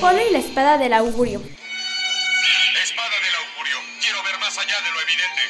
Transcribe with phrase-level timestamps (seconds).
[0.00, 1.40] Polo y la espada del augurio.
[1.40, 3.76] Espada del augurio.
[4.00, 5.42] Quiero ver más allá de lo evidente.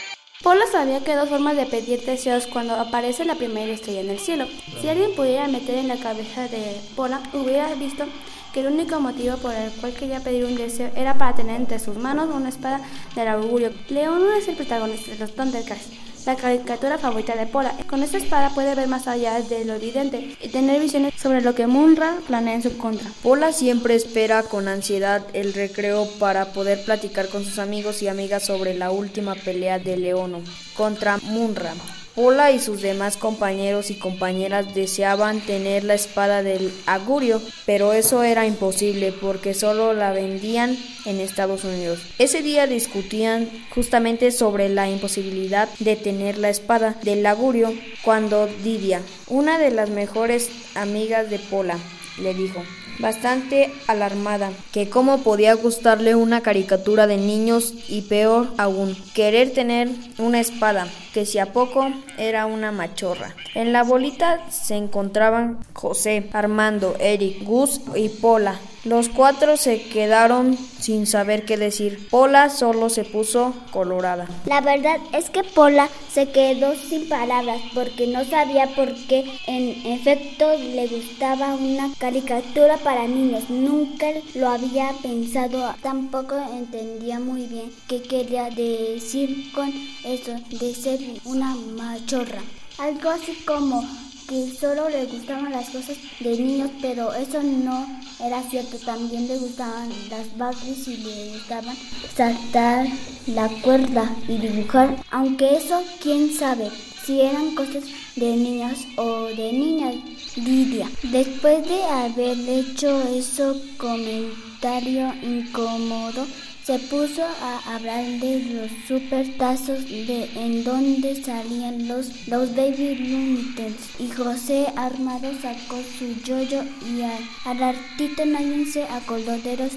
[0.43, 4.11] Polo sabía que hay dos formas de pedir deseos cuando aparece la primera estrella en
[4.11, 4.49] el cielo.
[4.81, 8.07] Si alguien pudiera meter en la cabeza de Pola, hubiera visto
[8.53, 11.79] que el único motivo por el cual quería pedir un deseo era para tener entre
[11.79, 12.81] sus manos una espada
[13.15, 13.73] del augurio.
[13.89, 17.75] León no es el protagonista de los Thundercats la caricatura favorita de Pola.
[17.89, 21.55] Con esta espada puede ver más allá de lo evidente y tener visiones sobre lo
[21.55, 23.11] que Munra planea en su contra.
[23.23, 28.45] Pola siempre espera con ansiedad el recreo para poder platicar con sus amigos y amigas
[28.45, 30.41] sobre la última pelea de Leono
[30.77, 31.73] contra Munra.
[32.15, 38.23] Pola y sus demás compañeros y compañeras deseaban tener la espada del augurio, pero eso
[38.23, 42.01] era imposible porque solo la vendían en Estados Unidos.
[42.19, 47.73] Ese día discutían justamente sobre la imposibilidad de tener la espada del augurio
[48.03, 51.79] cuando Didia, una de las mejores amigas de Pola,
[52.21, 52.63] le dijo,
[53.01, 59.89] bastante alarmada, que cómo podía gustarle una caricatura de niños y peor aún, querer tener
[60.19, 63.35] una espada, que si a poco era una machorra.
[63.55, 68.61] En la bolita se encontraban José, Armando, Eric, Gus y Pola.
[68.85, 72.09] Los cuatro se quedaron sin saber qué decir.
[72.09, 74.27] Pola solo se puso colorada.
[74.47, 79.87] La verdad es que Pola se quedó sin palabras porque no sabía por qué en
[79.87, 83.51] efecto le gustaba una caricatura para niños.
[83.51, 85.75] Nunca lo había pensado.
[85.83, 89.71] Tampoco entendía muy bien qué quería decir con
[90.05, 92.41] eso de ser una machorra.
[92.79, 93.85] Algo así como
[94.31, 97.85] que solo le gustaban las cosas de niños, pero eso no
[98.25, 98.79] era cierto.
[98.79, 101.77] También le gustaban las Barbies y le gustaban
[102.17, 102.87] saltar
[103.27, 104.97] la cuerda y dibujar.
[105.11, 106.71] Aunque eso, quién sabe
[107.05, 107.83] si eran cosas
[108.15, 109.97] de niños o de niñas.
[110.37, 116.25] Lidia, después de haber hecho eso comentario incómodo,
[116.65, 123.77] se puso a hablar de los supertazos de en donde salían los, los Baby Looney
[123.99, 129.71] y José Armado sacó su yoyo y al, al ratito nadie se acordó de los.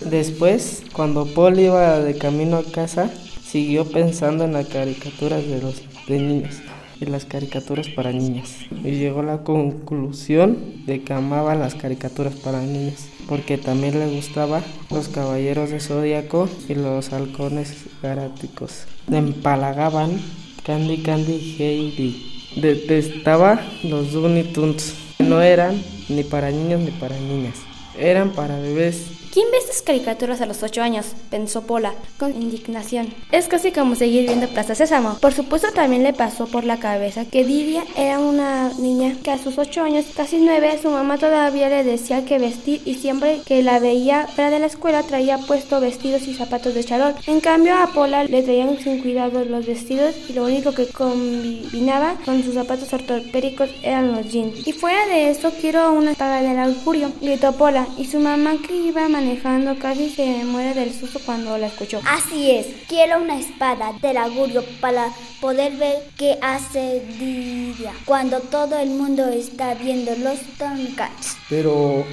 [0.00, 3.10] Después, cuando Paul iba de camino a casa,
[3.44, 6.54] siguió pensando en las caricaturas de los de niños
[7.00, 12.34] y las caricaturas para niñas y llegó a la conclusión de que amaba las caricaturas
[12.34, 18.86] para niños porque también le gustaba los caballeros de Zodíaco y los halcones galácticos.
[19.08, 20.18] Le empalagaban
[20.64, 22.50] Candy Candy Heidi.
[22.56, 24.94] Detestaba los Looney Tunes.
[25.18, 27.56] No eran ni para niños ni para niñas.
[27.98, 31.06] Eran para bebés ¿Quién ve estas caricaturas a los 8 años?
[31.30, 33.12] pensó Pola, con indignación.
[33.30, 35.18] Es casi como seguir viendo Plaza Sésamo.
[35.20, 39.38] Por supuesto también le pasó por la cabeza que Didia era una niña que a
[39.38, 43.62] sus 8 años, casi 9, su mamá todavía le decía que vestir y siempre que
[43.62, 47.14] la veía fuera de la escuela traía puesto vestidos y zapatos de charol.
[47.26, 52.16] En cambio a Pola le traían sin cuidado los vestidos y lo único que combinaba
[52.24, 54.66] con sus zapatos ortopédicos eran los jeans.
[54.66, 58.74] Y fuera de eso quiero una espada del augurio, gritó Pola, y su mamá que
[58.74, 62.00] iba a manejando casi se muere del susto cuando la escuchó.
[62.06, 68.78] Así es, quiero una espada del augurio para poder ver qué hace Didia cuando todo
[68.78, 71.36] el mundo está viendo los Thundercats.
[71.48, 72.04] Pero,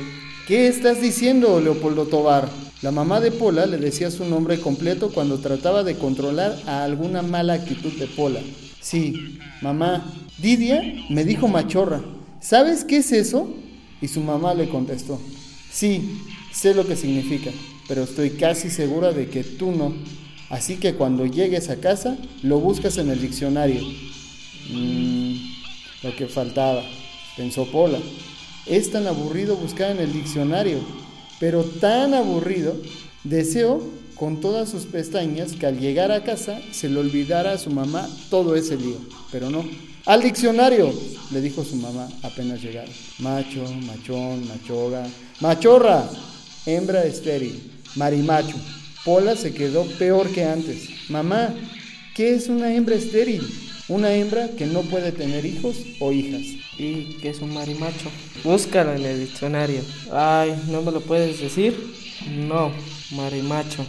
[0.48, 2.50] ¿qué estás diciendo, Leopoldo Tobar?
[2.82, 7.22] La mamá de Pola le decía su nombre completo cuando trataba de controlar a alguna
[7.22, 8.42] mala actitud de Pola.
[8.82, 12.02] Sí, mamá, Didia me dijo machorra.
[12.40, 13.47] ¿Sabes qué es eso?
[14.02, 15.20] Y su mamá le contestó,
[15.76, 16.22] sí,
[16.56, 17.52] Sé lo que significa,
[17.86, 19.94] pero estoy casi segura de que tú no.
[20.50, 23.82] Así que cuando llegues a casa, lo buscas en el diccionario.
[24.72, 25.36] Mm,
[26.02, 26.82] lo que faltaba,
[27.36, 28.00] pensó Pola.
[28.66, 30.80] Es tan aburrido buscar en el diccionario,
[31.42, 32.78] pero tan aburrido,
[33.26, 33.84] deseo
[34.16, 38.08] con todas sus pestañas que al llegar a casa se le olvidara a su mamá
[38.30, 38.98] todo ese lío,
[39.30, 39.66] pero no.
[40.05, 40.93] Al diccionario,
[41.31, 42.93] le dijo su mamá apenas llegaron.
[43.19, 45.07] Macho, machón, machoga,
[45.40, 46.07] machorra,
[46.67, 48.55] hembra estéril, marimacho.
[49.03, 51.09] Pola se quedó peor que antes.
[51.09, 51.55] Mamá,
[52.13, 53.41] ¿qué es una hembra estéril?
[53.87, 56.41] Una hembra que no puede tener hijos o hijas.
[56.78, 58.11] ¿Y qué es un marimacho?
[58.43, 59.81] Búscalo en el diccionario.
[60.11, 61.75] Ay, ¿no me lo puedes decir?
[62.29, 62.72] No,
[63.11, 63.84] marimacho.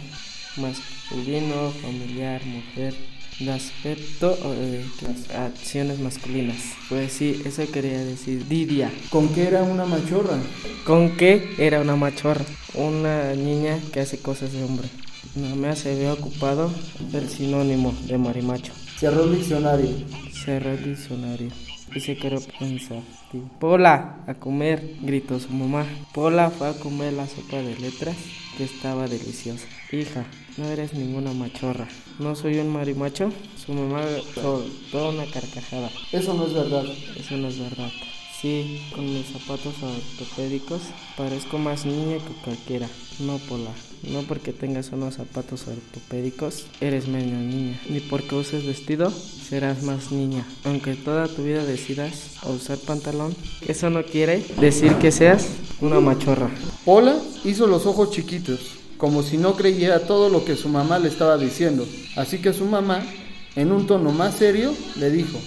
[0.55, 2.95] Masculino, familiar, mujer.
[3.39, 6.57] De aspecto o de las acciones masculinas.
[6.89, 8.91] Pues sí, eso quería decir Didia.
[9.09, 10.39] ¿Con qué era una machorra?
[10.85, 12.45] ¿Con qué era una machorra?
[12.73, 14.87] Una niña que hace cosas de hombre.
[15.35, 16.71] No me se había ocupado
[17.13, 18.73] el sinónimo de marimacho.
[18.97, 19.89] Cerró el diccionario.
[20.31, 21.49] Cerró el diccionario.
[21.93, 23.01] Y se quedó pensar.
[23.59, 25.85] Pola, a comer, gritó su mamá.
[26.13, 28.15] Pola fue a comer la sopa de letras
[28.57, 29.65] que estaba deliciosa.
[29.91, 30.25] Hija,
[30.57, 31.87] no eres ninguna machorra.
[32.19, 33.31] ¿No soy un marimacho?
[33.55, 34.03] Su mamá
[34.33, 35.89] soltó una carcajada.
[36.11, 36.85] Eso no es verdad.
[37.17, 37.91] Eso no es verdad.
[38.41, 40.81] Sí, con mis zapatos ortopédicos
[41.17, 42.87] parezco más niña que cualquiera.
[43.19, 43.71] No, Pola.
[44.03, 47.81] No porque tengas unos zapatos ortopédicos eres menos niña.
[47.89, 50.45] Ni porque uses vestido serás más niña.
[50.65, 53.35] Aunque toda tu vida decidas usar pantalón,
[53.67, 55.47] eso no quiere decir que seas
[55.81, 56.51] una machorra.
[56.85, 58.59] Pola hizo los ojos chiquitos,
[58.97, 61.87] como si no creyera todo lo que su mamá le estaba diciendo.
[62.15, 63.03] Así que su mamá,
[63.55, 65.39] en un tono más serio, le dijo,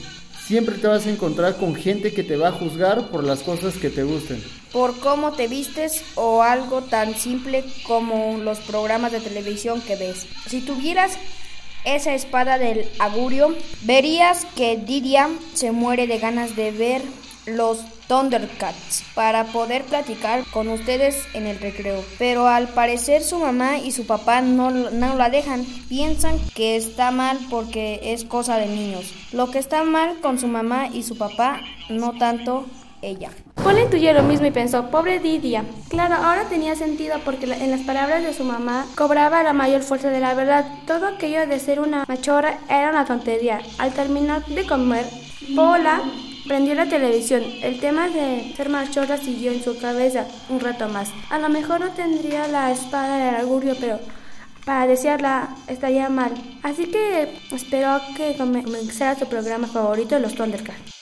[0.50, 3.76] Siempre te vas a encontrar con gente que te va a juzgar por las cosas
[3.76, 4.42] que te gusten.
[4.72, 10.26] Por cómo te vistes o algo tan simple como los programas de televisión que ves.
[10.48, 11.12] Si tuvieras
[11.84, 17.02] esa espada del augurio, verías que Didia se muere de ganas de ver
[17.56, 22.02] los Thundercats para poder platicar con ustedes en el recreo.
[22.18, 25.64] Pero al parecer su mamá y su papá no, no la dejan.
[25.88, 29.12] Piensan que está mal porque es cosa de niños.
[29.32, 32.66] Lo que está mal con su mamá y su papá, no tanto
[33.02, 33.30] ella.
[33.62, 35.64] Paul intuyó lo mismo y pensó, pobre Didia.
[35.88, 40.08] Claro, ahora tenía sentido porque en las palabras de su mamá cobraba la mayor fuerza
[40.08, 40.66] de la verdad.
[40.86, 43.60] Todo aquello de ser una machorra era una tontería.
[43.78, 45.06] Al terminar de comer,
[45.54, 46.00] Paula
[46.50, 47.44] Prendió la televisión.
[47.62, 51.08] El tema de ser machorra siguió en su cabeza un rato más.
[51.30, 54.00] A lo mejor no tendría la espada del augurio, pero
[54.64, 56.32] para desearla estaría mal.
[56.64, 60.99] Así que esperó que comenzara su programa favorito, Los Thundercats.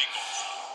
[0.00, 0.69] Thundercats, los felinos cósmicos.